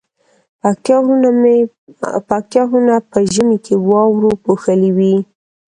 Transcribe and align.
پکتيا 2.27 2.63
غرونه 2.69 2.95
په 3.11 3.19
ژمی 3.33 3.57
کی 3.65 3.75
واورو 3.89 4.31
پوښلي 4.43 4.91
وی 4.97 5.15